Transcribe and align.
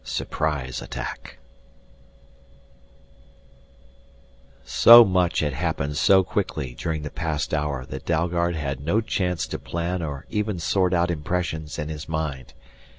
16 0.03 0.15
SURPRISE 0.25 0.81
ATTACK 0.81 1.37
So 4.65 5.05
much 5.05 5.41
had 5.41 5.53
happened 5.53 5.95
so 5.95 6.23
quickly 6.23 6.73
during 6.73 7.03
the 7.03 7.11
past 7.11 7.53
hour 7.53 7.85
that 7.85 8.07
Dalgard 8.07 8.55
had 8.55 8.79
no 8.79 9.01
chance 9.01 9.45
to 9.45 9.59
plan 9.59 10.01
or 10.01 10.25
even 10.31 10.57
sort 10.57 10.95
out 10.95 11.11
impressions 11.11 11.77
in 11.77 11.89
his 11.89 12.09
mind. 12.09 12.55